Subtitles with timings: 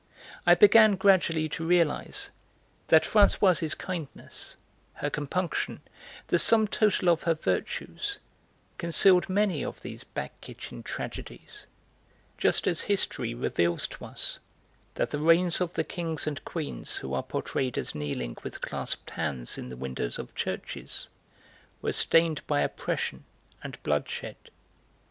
[0.47, 2.31] I began gradually to realise
[2.87, 4.57] that Françoise's kindness,
[4.93, 5.81] her compunction,
[6.29, 8.17] the sum total of her virtues
[8.79, 11.67] concealed many of these back kitchen tragedies,
[12.39, 14.39] just as history reveals to us
[14.95, 19.11] that the reigns of the kings and queens who are portrayed as kneeling with clasped
[19.11, 21.09] hands in the windows of churches,
[21.83, 23.23] were stained by oppression
[23.63, 24.35] and bloodshed.